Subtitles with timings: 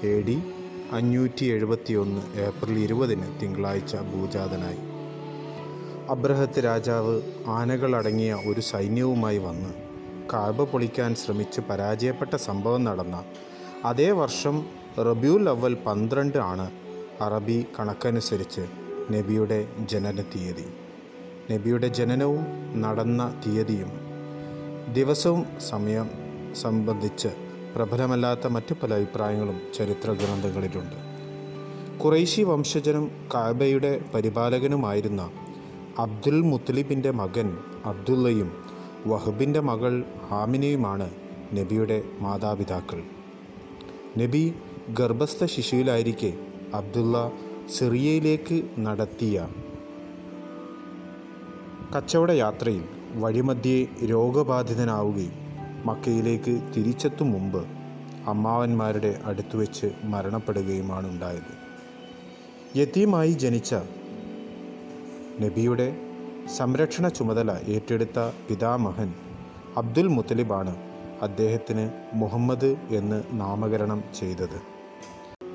[0.06, 0.42] A D
[0.92, 4.80] അഞ്ഞൂറ്റി എഴുപത്തി ഒന്ന് ഏപ്രിൽ ഇരുപതിന് തിങ്കളാഴ്ച ഭൂജാതനായി.
[6.10, 9.70] അബ്രഹത്ത് രാജാവ് ആനകളടങ്ങിയ ഒരു സൈന്യവുമായി വന്ന്
[10.32, 13.24] കാബ പൊളിക്കാൻ ശ്രമിച്ച് പരാജയപ്പെട്ട സംഭവം നടന്ന
[13.84, 14.66] അതേ വർഷം
[14.98, 16.81] റബിയുൽ അവൽ പന്ത്രണ്ട് ആണ്
[17.22, 18.60] അറബി കണക്കനുസരിച്ച്
[19.12, 20.66] നബിയുടെ ജനന തീയതി.
[21.52, 22.44] നബിയുടെ ജനനവും
[22.80, 23.90] നടന്ന തീയതിയും
[24.94, 26.10] ദിവസവും സമയം
[26.54, 27.28] സംബന്ധിച്ച്
[27.76, 30.98] പ്രബലമല്ലാത്ത മറ്റു പല അഭിപ്രായങ്ങളും ചരിത്ര ഗ്രന്ഥങ്ങളിലുണ്ട്.
[31.98, 35.30] കുറൈശി വംശജനും കാബയുടെ പരിപാലകനുമായിരുന്ന
[35.98, 37.48] അബ്ദുൽ മുത്തലിബിന്റെ മകൻ
[37.84, 38.50] അബ്ദുള്ളയും
[39.06, 41.10] വഹബിന്റെ മകൾ ഹാമിനയുമാണ്
[41.54, 43.02] നബിയുടെ മാതാപിതാക്കൾ.
[44.18, 44.54] നബി
[44.90, 46.32] ഗർഭസ്ഥ ശിശുവിലായിരിക്കെ
[46.74, 47.32] അബ്ദുള്ള
[47.78, 49.48] സിറിയയിലേക്ക് നടത്തിയ
[51.96, 52.84] കച്ചവട യാത്രയിൽ
[53.14, 55.34] വഴിമധ്യേ രോഗബാധിതനാവുകയും
[55.86, 57.66] മക്കയിലേക്ക് തിരിച്ചെത്തും മുമ്പ്
[58.26, 61.52] അമ്മാവന്മാരുടെ അടുത്തു വെച്ച് മരണപ്പെടുകയുമാണ് ഉണ്ടായത്.
[62.76, 63.74] യത്തീമായി ജനിച്ച
[65.40, 65.96] നബിയുടെ
[66.56, 69.14] സംരക്ഷണ ചുമതല ഏറ്റെടുത്ത പിതാമഹൻ
[69.76, 70.76] അബ്ദുൽ മുത്തലിബാണ്
[71.22, 74.71] അദ്ദേഹത്തിന് മുഹമ്മദ് എന്ന് നാമകരണം ചെയ്തത്.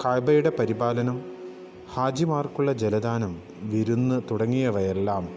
[0.06, 1.22] കാബയുടെ പരിപാലനം
[1.94, 5.30] ഹാജിമാർക്കുള്ള ജലദാനം വിരുന്ന് തുടങ്ങിയവയെല്ലാം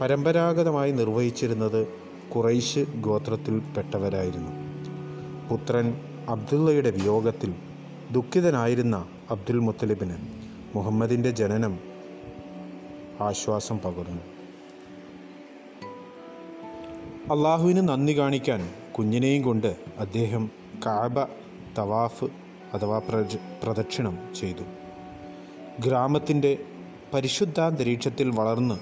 [0.00, 1.88] പരമ്പരാഗതമായി നിർവഹിച്ചിരുന്നത്
[2.36, 4.50] കുറൈശ് ഗോത്രത്തിൽപ്പെട്ടവരായിരുന്നു.
[5.48, 7.54] പുത്രൻ അബ്ദുള്ളയുടെ വിയോഗത്തിൽ
[8.12, 10.16] ദുഃഖിതനായിരുന്ന അബ്ദുൽ മുത്തലിബിന്
[10.74, 11.78] മുഹമ്മദിന്റെ ജനനം
[13.20, 14.22] ആശ്വാസം പകർന്നു.
[17.34, 20.50] അള്ളാഹുവിന് നന്ദി കാണിക്കാൻ കുഞ്ഞിനെയും കൊണ്ട് അദ്ദേഹം
[20.86, 21.24] കാബ
[21.78, 22.43] തവാഫ്
[22.74, 24.64] അഥവാ പ്രജ പ്രദക്ഷിണം ചെയ്തു.
[25.80, 26.58] ഗ്രാമത്തിന്റെ
[27.14, 28.74] പരിശുദ്ധാന്തരീക്ഷത്തിൽ വളർന്ന്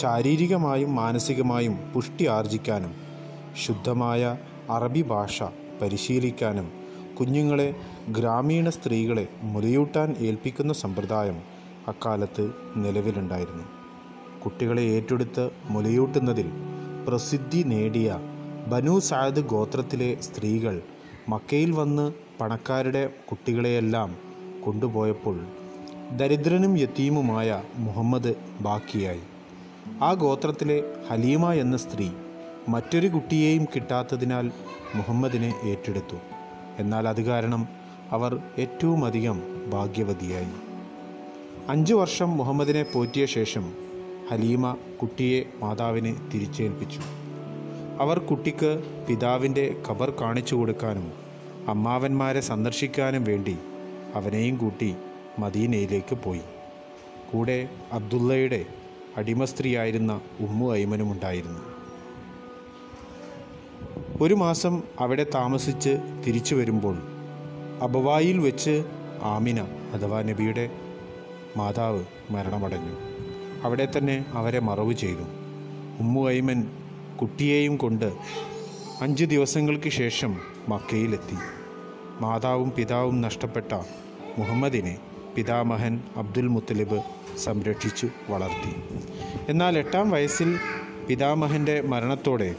[0.00, 2.94] ശാരീരികമായും മാനസികമായും പുഷ്ടി ആർജിക്കാനും
[3.66, 4.36] ശുദ്ധമായ
[4.70, 5.42] അറബി ഭാഷ
[5.82, 6.72] പരിശീലിക്കാനും
[7.20, 7.74] കുഞ്ഞുങ്ങളെ
[8.08, 11.38] ഗ്രാമീണ സ്ത്രീകളെ മുലയൂട്ടാൻ ഏൽപ്പിക്കുന്ന സമ്പ്രദായം
[11.88, 13.64] അക്കാലത്ത് നിലവിലുണ്ടായിരുന്നു.
[14.44, 16.48] കുട്ടികളെ ഏറ്റെടുത്ത് മുലയൂട്ടുന്നതിൽ
[17.08, 18.18] പ്രസിദ്ധി നേടിയ
[18.68, 20.82] ബനു സാദ് ഗോത്രത്തിലെ സ്ത്രീകൾ
[21.28, 24.16] മക്കയിൽ വന്ന് പണക്കാരുടെ കുട്ടികളെയെല്ലാം
[24.64, 25.46] കൊണ്ടുപോയപ്പോൾ
[26.16, 29.20] ദരിദ്രനും യത്തീമുമായ മുഹമ്മദ് ബാക്കിയായി.
[30.02, 32.10] ആ ഗോത്രത്തിലെ ഹലീമ എന്ന സ്ത്രീ
[32.68, 34.52] മറ്റൊരു കുട്ടിയെയും കിട്ടാത്തതിനാൽ
[34.94, 36.16] മുഹമ്മദിനെ ഏറ്റെടുത്തു.
[36.78, 37.68] എന്നാൽ അത് കാരണം
[38.10, 40.52] അവർ ഏറ്റവും അധികം ഭാഗ്യവതിയായി.
[41.68, 43.72] അഞ്ചു വർഷം മുഹമ്മദിനെ പോറ്റിയ ശേഷം
[44.30, 47.25] ഹലീമ കുട്ടിയെ മാതാവിനെ തിരിച്ചേൽപ്പിച്ചു.
[47.98, 51.12] അവർ കുട്ടിക്ക് പിതാവിന്റെ ഖബർ കാണിച്ചു കൊടുക്കാനും
[51.68, 53.58] അമ്മാവന്മാരെ സന്ദർശിക്കാനും വേണ്ടി
[54.14, 54.96] അവനെയും കൂട്ടി
[55.38, 56.40] മദീനയിലേക്ക് പോയി.
[57.32, 58.64] കൂടെ അബ്ദുള്ളയുടെ
[59.16, 61.60] അടിമസ്ത്രീയായിരുന്ന ഉമ്മു ഐമനും ഉണ്ടായിരുന്നു.
[64.20, 66.98] ഒരു മാസം അവിടെ താമസിച്ച് തിരിച്ചു വരുമ്പോൾ
[67.82, 68.84] അബവായിൽ വെച്ച്
[69.22, 69.60] ആമിന
[69.92, 70.70] അഥവാ നബിയുടെ
[71.56, 72.96] മാതാവ് മരണമടഞ്ഞു.
[73.62, 75.22] അവിടെ തന്നെ അവരെ മറവ് ചെയ്തു.
[76.00, 76.66] ഉമ്മു ഐമൻ
[77.20, 78.12] കുട്ടിയെയും കൊണ്ട്
[79.00, 81.36] അഞ്ച് ദിവസങ്ങൾക്ക് ശേഷം മക്കയിലെത്തി.
[82.20, 83.72] മാതാവും പിതാവും നഷ്ടപ്പെട്ട
[84.38, 84.98] മുഹമ്മദിനെ
[85.36, 87.02] പിതാമഹൻ അബ്ദുൽ മുത്തലിബ്
[87.38, 88.74] സംരക്ഷിച്ചു വളർത്തി.
[89.48, 90.58] എന്നാൽ എട്ടാം വയസ്സിൽ
[91.08, 92.54] പിതാമഹന്റെ മരണത്തോടെ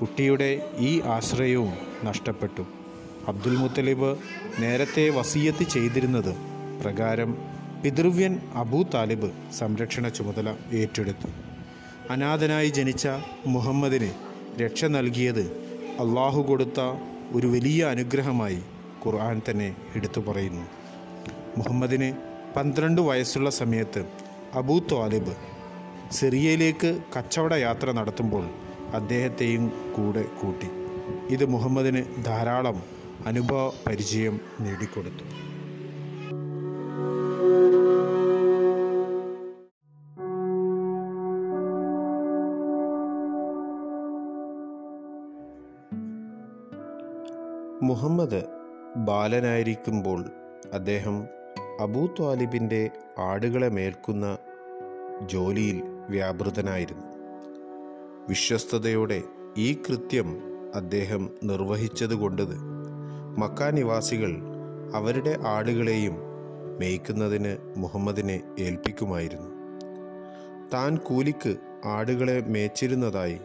[0.00, 1.72] കുട്ടിയുടെ ഈ ആശ്രയവും
[2.04, 2.62] നഷ്ടപ്പെട്ടു.
[3.28, 4.16] അബ്ദുൽ മുത്തലിബ്
[4.58, 6.36] നേരത്തെ വസീയത്ത് ചെയ്തിരുന്നത്
[6.82, 7.38] പ്രകാരം
[7.84, 11.47] പിതൃവ്യൻ അബൂ താലിബ് സംരക്ഷണ ചുമതല ഏറ്റെടുത്തു.
[12.12, 13.08] അനാഥനായി ജനിച്ച
[13.46, 14.08] മുഹമ്മദിന്
[14.60, 15.44] രക്ഷ നൽകിയത്
[16.02, 16.80] അള്ളാഹു കൊടുത്ത
[17.32, 18.60] ഒരു വലിയ അനുഗ്രഹമായി
[19.02, 20.64] ഖുർആൻ തന്നെ എടുത്തു പറയുന്നു.
[21.58, 22.08] മുഹമ്മദിന്
[22.56, 24.02] പന്ത്രണ്ട് വയസ്സുള്ള സമയത്ത്
[24.54, 25.34] അബൂ ത്വാലിബ്
[26.12, 28.44] സിറിയയിലേക്ക് കച്ചവട യാത്ര നടത്തുമ്പോൾ
[28.94, 29.66] അദ്ദേഹത്തെയും
[29.96, 30.70] കൂടെ കൂട്ടി.
[31.34, 32.82] ഇത് മുഹമ്മദിന് ധാരാളം
[33.26, 35.24] അനുഭവ പരിചയം നേടിക്കൊടുത്തു.
[47.88, 48.40] മുഹമ്മദ്
[48.96, 50.20] ബാലനായിരിക്കുമ്പോൾ
[50.72, 51.16] അദ്ദേഹം
[51.80, 54.38] അബൂ ത്വാലിബിന്റെ ആടുകളെ മേൽക്കുന്ന
[55.26, 57.06] ജോലിയിൽ വ്യാപൃതനായിരുന്നു.
[58.28, 59.22] വിശ്വസ്തയോടെ
[59.58, 60.28] ഈ കൃത്യം
[60.74, 62.42] അദ്ദേഹം നിർവഹിച്ചതുകൊണ്ട്
[63.38, 64.32] മക്ക നിവാസികൾ
[64.94, 66.16] അവരുടെ ആടുകളെയും
[66.78, 69.50] മേയ്ക്കുന്നതിന് മുഹമ്മദിനെ ഏൽപ്പിക്കുമായിരുന്നു.
[70.74, 73.38] താൻ കൂലിക്ക് ആടുകളെ മേച്ചിരുന്നതായി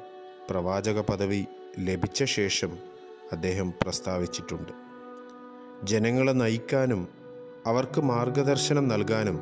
[0.50, 1.46] പ്രവാചക പദവി
[1.80, 2.93] ലഭിച്ച ശേഷം
[3.32, 4.72] അദ്ദേഹം പ്രസ്താവിച്ചിട്ടുണ്ട്.
[5.84, 7.08] ജനങ്ങളെ നയിക്കാനും
[7.66, 9.40] അവർക്ക് മാർഗദർശനം നൽകാനും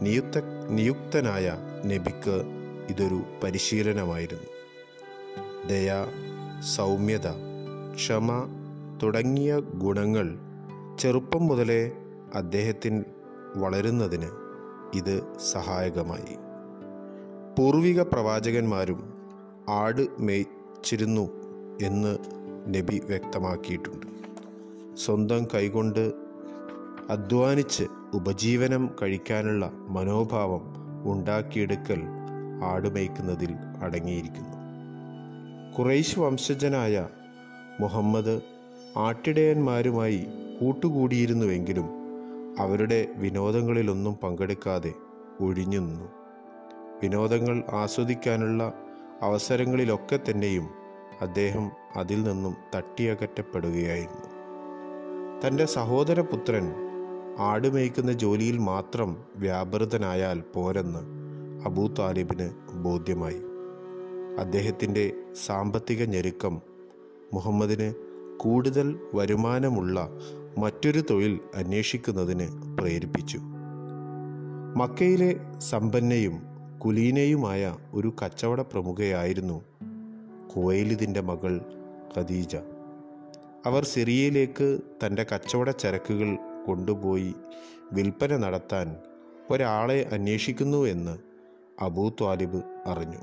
[0.00, 2.44] നിയുക്ത നിയുക്തനായ നബിക്ക്
[2.90, 4.50] ഇതൊരു പരിശീലനമായിരുന്നു.
[5.68, 6.06] ദയ
[6.60, 7.28] സൗമ്യത
[7.94, 8.48] ക്ഷമ
[9.02, 10.38] തുടങ്ങിയ ഗുണങ്ങൾ
[10.98, 11.92] ചെറുപ്പം മുതലേ
[12.34, 13.04] അദ്ദേഹത്തിൽ
[13.56, 14.30] വളരുന്നതിന്
[14.94, 15.22] ഇത്
[15.52, 16.36] സഹായകമായി.
[17.58, 19.14] പൂർവിക പ്രവാചകന്മാരും
[19.68, 21.30] ആട് മേയ്ച്ചിരുന്നു
[21.82, 22.18] എന്ന്
[22.68, 24.06] നബി വ്യക്തമാക്കിയിട്ടുണ്ട്.
[24.96, 26.12] സ്വന്തം കൈകൊണ്ട്
[27.10, 27.84] അധ്വാനിച്ച്
[28.14, 30.74] ഉപജീവനം കഴിക്കാനുള്ള മനോഭാവം
[31.04, 32.02] ഉണ്ടാക്കിയെടുക്കൽ
[32.64, 34.54] ആടുമേയ്ക്കുന്നതിൽ അടങ്ങിയിരിക്കുന്നു.
[35.78, 37.08] കുറേശ് വംശജനായ
[37.80, 38.40] മുഹമ്മദ്
[38.96, 40.26] ആട്ടിടയന്മാരുമായി
[40.60, 41.88] കൂട്ടുകൂടിയിരുന്നുവെങ്കിലും
[42.58, 44.92] അവരുടെ വിനോദങ്ങളിലൊന്നും പങ്കെടുക്കാതെ
[45.40, 46.08] ഒഴിഞ്ഞു നിന്നു
[47.02, 48.72] വിനോദങ്ങൾ ആസ്വദിക്കാനുള്ള
[49.22, 50.83] അവസരങ്ങളിലൊക്കെ തന്നെയും
[51.20, 54.34] അദ്ദേഹം അതിൽ നിന്നും തട്ടിയകറ്റപ്പെടുകയായിരുന്നു.
[55.40, 56.74] തന്റെ സഹോദരപുത്രൻ
[57.38, 60.98] ആടുമേയ്ക്കുന്ന ജോലിയിൽ മാത്രം വ്യാപൃതനായാൽ പോരെന്ന്
[61.64, 63.42] അബൂ താലിബിന് ബോധ്യമായി.
[64.38, 65.12] അദ്ദേഹത്തിന്റെ
[65.46, 66.60] സാമ്പത്തിക ഞെരുക്കം
[67.34, 67.94] മുഹമ്മദിന്
[68.36, 70.08] കൂടുതൽ വരുമാനമുള്ള
[70.58, 73.38] മറ്റൊരു തൊഴിൽ അന്വേഷിക്കുന്നതിന് പ്രേരിപ്പിച്ചു.
[74.76, 76.42] മക്കയിലെ സമ്പന്നയും
[76.84, 79.62] കുലീനയുമായ ഒരു കച്ചവട പ്രമുഖയായിരുന്നു
[80.56, 81.60] കുവൈലിദിന്റെ മകൾ
[82.16, 82.56] ഖദീജ.
[83.66, 87.34] അവർ സിറിയയിലേക്ക് തന്റെ കച്ചവട ചരക്കുകൾ കൊണ്ടുപോയി
[87.92, 88.96] വിൽപ്പന നടത്താൻ
[89.50, 91.18] ഒരാളെ അന്വേഷിക്കുന്നു എന്ന്
[91.80, 93.18] അബൂ ത്വാലിബ് അറിഞ്ഞു.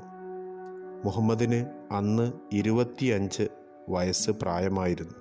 [1.04, 3.48] മുഹമ്മദിന് അന്ന് ഇരുപത്തിയഞ്ച്
[3.88, 5.14] വയസ്സ് പ്രായമായിരുന്നു.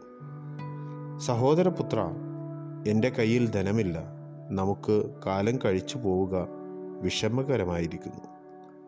[1.19, 2.07] സഹോദരപുത്ര
[2.87, 4.03] എന്റെ കയ്യിൽ ധനമില്ല.
[4.49, 6.47] നമുക്ക് കാലം കഴിച്ചു പോവുക
[7.01, 8.27] വിഷമകരമായിരിക്കുന്നു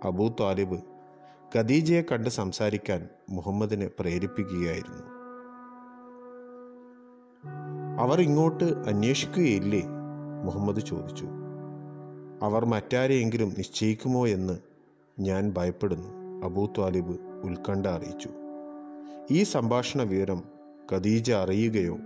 [0.07, 0.92] അബൂ താലിബ്
[1.55, 5.03] ഖദീജയെ കണ്ട് സംസാരിക്കാൻ മുഹമ്മദിനെ പ്രേരിപ്പിക്കുകയായിരുന്നു.
[7.99, 9.81] അവർ ഇങ്ങോട്ട് അന്വേഷിക്കുകയില്ലേ?
[10.43, 11.25] മുഹമ്മദ് ചോദിച്ചു.
[12.41, 14.59] അവർ മറ്റാരെയെങ്കിലും നിശ്ചയിക്കുമോ എന്ന്
[15.19, 18.29] ഞാൻ ഭയപ്പെടുന്നു അബൂ ത്വാലിബ് ഉത്കണ്ഠ അറിയിച്ചു.
[19.31, 20.43] ഈ സംഭാഷണ വിവരം
[20.93, 21.97] ഖദീജ അറിയുകയോ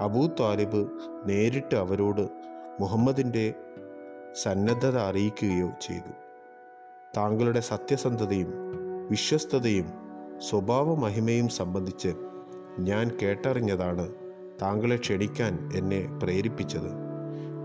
[0.00, 0.88] അബൂ ത്വാലിബ്
[1.24, 2.28] നേരിട്ട് അവരോട്
[2.80, 3.54] മുഹമ്മദിന്റെ
[4.42, 6.12] സന്നദ്ധത അറിയിക്കുകയോ ചെയ്തു.
[7.16, 8.69] താങ്കളുടെ സത്യസന്ധതയും
[9.10, 9.86] വിശ്വസ്തതയും
[10.38, 12.14] സ്വഭാവമഹിമയും സംബന്ധിച്ച്
[12.78, 14.14] ഞാൻ കേട്ടറിഞ്ഞതാണ്
[14.62, 16.90] താങ്കളെ ക്ഷണിക്കാൻ എന്നെ പ്രേരിപ്പിച്ചത്.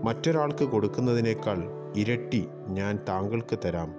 [0.04, 1.58] മറ്റൊരാൾക്ക് കൊടുക്കുന്നതിനേക്കാൾ
[1.96, 3.94] ഇരട്ടി ഞാൻ താങ്കൾക്ക് തരാം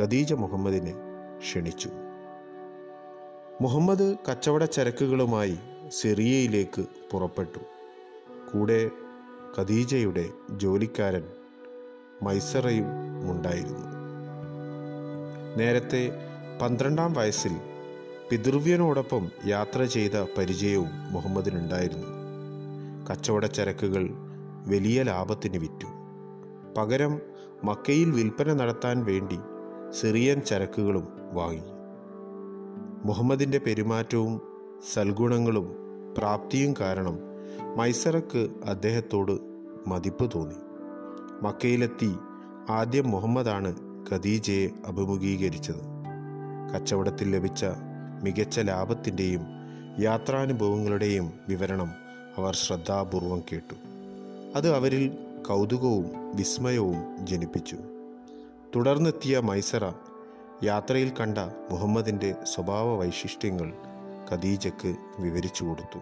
[0.00, 0.94] ഖദീജ മുഹമ്മദിനെ
[1.38, 1.90] ക്ഷണിച്ചു.
[3.60, 5.58] മുഹമ്മദ് കച്ചവട ചരക്കുകളുമായി
[5.88, 7.58] സിറിയയിലേക്ക് പുറപ്പെട്ടു.
[8.52, 8.90] കൂടെ
[9.58, 11.24] ഖദീജയുടെ ജോലിക്കാരൻ
[12.22, 12.86] മൈസറയും
[13.30, 13.86] ഉണ്ടായിരുന്നു.
[15.56, 16.29] നേരത്തെ
[16.62, 17.52] പന്ത്രണ്ടാം വയസ്സിൽ
[18.30, 22.06] പിതൃവ്യനോടൊപ്പം യാത്ര ചെയ്ത പരിചയവും മുഹമ്മദിനുണ്ടായിരുന്നു.
[23.10, 24.10] കച്ചവട ചരക്കുകൾ
[24.66, 25.86] വലിയ ലാഭത്തിന് വിറ്റു.
[26.78, 27.20] പകരം
[27.64, 29.38] മക്കയിൽ വിൽപ്പന നടത്താൻ വേണ്ടി
[29.90, 31.62] സിറിയൻ ചരക്കുകളും വാങ്ങി.
[33.04, 34.40] മുഹമ്മദിന്റെ പെരുമാറ്റവും
[34.92, 35.74] സൽഗുണങ്ങളും
[36.18, 37.18] പ്രാപ്തിയും കാരണം
[37.76, 39.38] മൈസറക്ക് അദ്ദേഹത്തോട്
[39.86, 40.54] മതിപ്പ് തോന്നി.
[41.42, 42.14] മക്കയിലെത്തി
[42.70, 43.76] ആദ്യം മുഹമ്മദാണ്
[44.10, 45.99] ഖദീജയെ അഭിമുഖീകരിച്ചത്.
[46.74, 47.64] കച്ചവടത്തിൽ ലഭിച്ച
[48.22, 49.46] മികച്ച ലാഭത്തിന്റെയും
[50.00, 51.92] യാത്രാനുഭവങ്ങളുടെയും വിവരണം
[52.36, 53.74] അവർ ശ്രദ്ധാപൂർവം കേട്ടു.
[54.56, 57.76] അത് അവരിൽ കൗതുകവും വിസ്മയവും ജനിപ്പിച്ചു.
[58.76, 59.92] തുടർന്നെത്തിയ മൈസറ
[60.64, 61.38] യാത്രയിൽ കണ്ട
[61.70, 63.72] മുഹമ്മദിന്റെ സ്വഭാവ വൈശിഷ്ട്യങ്ങൾ
[64.30, 65.98] ഖദീജക്ക് വിവരിച്ചു കൊടുത്തു.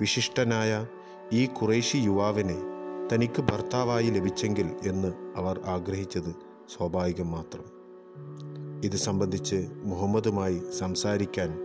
[0.00, 0.86] വിശിഷ്ടനായ
[1.32, 2.56] ഈ കുറേശി യുവാവിനെ
[3.14, 6.34] തനിക്ക് ഭർത്താവായി ലഭിച്ചെങ്കിൽ എന്ന് അവർ ആഗ്രഹിച്ചത്
[6.76, 7.78] സ്വാഭാവികം മാത്രം.
[8.84, 11.58] ഇത് സംബന്ധിച്ച് മുഹമ്മദുമായി സംസാരിക്കാൻ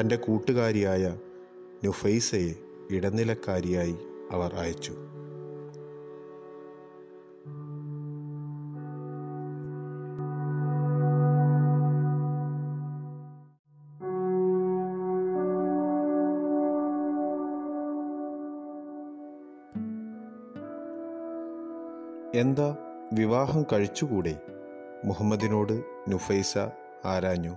[0.00, 1.16] തന്റെ കൂട്ടുകാരിയായ
[1.84, 2.54] നുഫൈസയെ
[2.90, 3.96] ഇടനിലക്കാരിയായി
[4.30, 4.92] അവർ അയച്ചു.
[22.38, 22.76] എന്താ
[23.12, 24.36] വിവാഹം കഴിച്ചുകൂടെ?
[25.06, 26.58] മുഹമ്മദിനോട് നുഫൈസ
[27.04, 27.56] ആരാഞ്ഞു.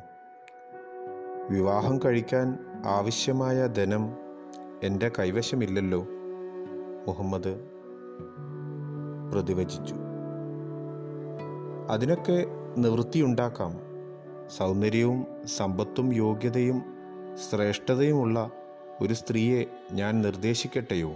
[1.50, 4.10] വിവാഹം കഴിക്കാൻ ആവശ്യമായ ധനം
[4.84, 6.08] എന്റെ കൈവശമില്ലല്ലോ
[7.08, 7.60] മുഹമ്മദ്
[9.34, 9.96] പ്രതിവചിച്ചു.
[11.90, 12.46] അതിനൊക്കെ
[12.78, 13.80] നിവൃത്തിയുണ്ടാക്കാം.
[14.48, 16.84] സൗന്ദര്യവും സമ്പത്തും യോഗ്യതയും
[17.50, 18.52] ശ്രേഷ്ഠതയുമുള്ള
[19.02, 21.16] ഒരു സ്ത്രീയെ ഞാൻ നിർദ്ദേശിക്കട്ടെയോ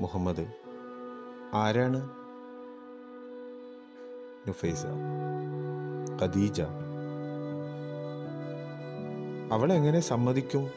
[0.00, 0.46] മുഹമ്മദ്?
[1.54, 2.21] ആരാണ്
[4.48, 4.86] നുഫൈസ
[6.22, 6.60] ഖദീജ.
[9.52, 10.68] അവൾ എങ്ങനെ സമ്മതിക്കും?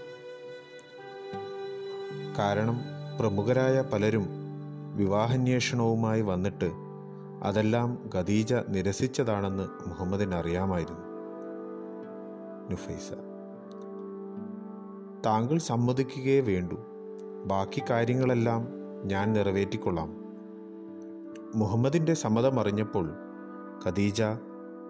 [2.39, 2.79] കാരണം
[3.19, 4.27] പ്രമുഖരായ പലരും
[4.95, 6.72] വിവാഹാന്വേഷണവുമായി വന്നിട്ട്
[7.43, 11.01] അതെല്ലാം ഖദീജ നിരസിച്ചതാണെന്ന് മുഹമ്മദിന് അറിയാമായിരുന്നു.
[12.72, 13.13] നുഫൈസ
[15.25, 16.77] താങ്കൾ സമ്മതിക്കുകയേ വേണ്ടൂ.
[17.45, 18.67] ബാക്കി കാര്യങ്ങളെല്ലാം
[19.05, 20.25] ഞാൻ നിറവേറ്റിക്കൊള്ളാം.
[21.55, 23.25] മുഹമ്മദിന്റെ സമ്മതം അറിഞ്ഞപ്പോൾ
[23.84, 24.22] ഖദീജ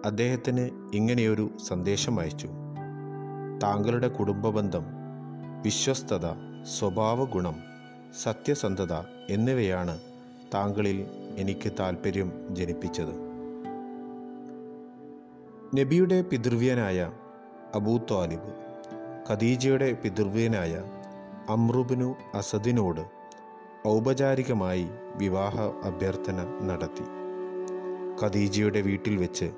[0.04, 2.48] അദ്ദേഹത്തിന് ഇങ്ങനെയൊരു സന്ദേശം അയച്ചു.
[3.62, 4.84] താങ്കളുടെ കുടുംബബന്ധം
[5.62, 6.26] വിശ്വസ്തത
[6.78, 7.54] സ്വഭാവഗുണം
[8.22, 8.92] സത്യസന്ധത
[9.30, 10.00] എന്നിവയാണ്
[10.54, 13.26] താങ്കളിൽ എനിക്ക് താൽപ്പര്യം ജനിപ്പിച്ചത്.
[15.80, 17.12] നബിയുടെ പിതൃവ്യനായ
[17.74, 18.66] അബൂ ത്വാലിബ്
[19.30, 20.84] ഖദീജയുടെ പിതൃവ്യനായ
[21.48, 23.00] അമ്രുബിനു അസദിനോട്
[23.88, 27.25] ഔപചാരികമായി വിവാഹ അഭ്യർത്ഥന നടത്തി.
[28.22, 29.50] ഖദീജയുടെ വീട്ടിൽ വെച്ച്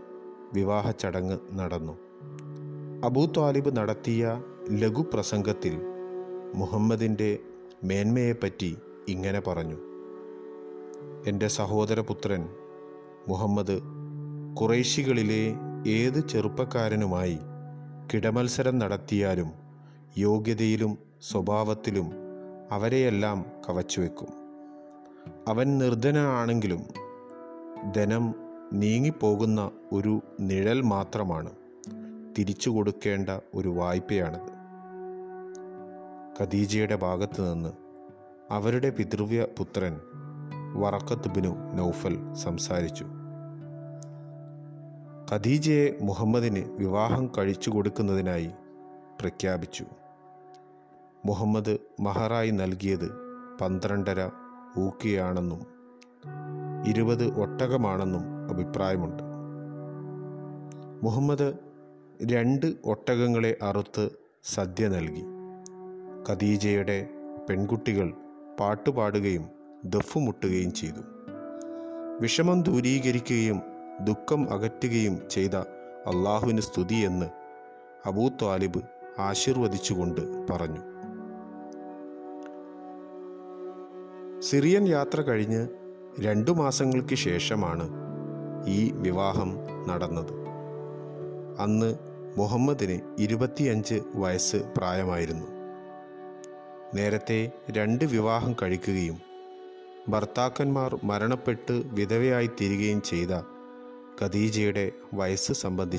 [0.53, 1.99] വിവാഹ ചടങ്ങ് നടന്നു.
[3.05, 5.81] അബൂ താലിബ് നടത്തിയ ലഘുപ്രസംഗത്തിൽ
[6.55, 7.39] മുഹമ്മദിന്റെ
[7.85, 8.77] മേന്മയെപ്പറ്റി
[9.09, 9.77] ഇങ്ങനെ പറഞ്ഞു.
[11.27, 12.49] എന്റെ സഹോദരപുത്രൻ
[13.29, 13.81] മുഹമ്മദ്
[14.61, 15.55] കുറേശികളിലെ
[15.87, 17.39] ഏത് ചെറുപ്പക്കാരനുമായി
[18.15, 19.53] കിടമത്സരം നടത്തിയാലും
[20.19, 22.11] യോഗ്യതയിലും സ്വഭാവത്തിലും
[22.73, 24.29] അവരെയെല്ലാം കവച്ചുവെക്കും.
[25.49, 26.83] അവൻ നിർധനാണെങ്കിലും
[27.97, 31.51] ധനം നീങ്ങിപ്പോകുന്ന ഒരു നിഴൽ മാത്രമാണ്
[32.39, 34.59] തിരിച്ചു കൊടുക്കേണ്ട ഒരു വായ്പയാണത്.
[36.41, 37.69] ഖദീജയുടെ ഭാഗത്ത് നിന്ന്
[38.51, 40.01] അവരുടെ പിതൃവ്യ പുത്രൻ
[40.75, 43.07] വറക്കത്ത് ബിനു നൗഫൽ സംസാരിച്ചു.
[45.33, 48.51] ഖദീജയെ മുഹമ്മദിന് വിവാഹം കഴിച്ചു കൊടുക്കുന്നതിനായി
[49.21, 49.85] പ്രഖ്യാപിച്ചു.
[51.27, 53.13] മുഹമ്മദ് മഹറായി നൽകിയത്
[53.61, 54.31] പന്ത്രണ്ടര
[54.79, 55.79] ഊക്കിയാണെന്നും
[56.87, 59.23] ഇരുപത് ഒട്ടകമാണെന്നും അഭിപ്രായമുണ്ട്.
[61.03, 61.53] മുഹമ്മദ്
[62.33, 64.09] രണ്ട് ഒട്ടകങ്ങളെ അറുത്ത്
[64.45, 65.25] സദ്യ നൽകി.
[66.29, 67.09] ഖദീജയുടെ
[67.49, 68.13] പെൺകുട്ടികൾ
[68.61, 69.49] പാട്ടുപാടുകയും
[69.85, 71.01] ദഫുമുട്ടുകയും ചെയ്തു.
[72.21, 73.63] വിഷമം ദൂരീകരിക്കുകയും
[74.05, 75.55] ദുഃഖം അകറ്റുകയും ചെയ്ത
[76.07, 77.27] അള്ളാഹുവിന് സ്തുതിയെന്ന്
[78.07, 78.83] അബൂ ത്വാലിബ്
[79.19, 80.21] ആശീർവദിച്ചുകൊണ്ട്
[80.53, 80.81] പറഞ്ഞു.
[84.41, 85.69] സിറിയൻ യാത്ര കഴിഞ്ഞ്
[86.21, 87.89] രണ്ടു മാസങ്ങൾക്ക് ശേഷമാണ്
[88.67, 89.57] ഈ വിവാഹം
[89.89, 90.33] നടന്നത്.
[91.59, 91.95] അന്ന്
[92.37, 95.47] മുഹമ്മദിന് ഇരുപത്തിയഞ്ച് വയസ്സ് പ്രായമായിരുന്നു.
[96.95, 99.19] നേരത്തെ രണ്ട് വിവാഹം കഴിക്കുകയും
[100.09, 103.31] ഭർത്താക്കന്മാർ മരണപ്പെട്ട് വിധവയായി തീരുകയും ചെയ്ത
[104.23, 105.97] ഖദീജയുടെ വയസ്സ് സംബന്ധിച്ച്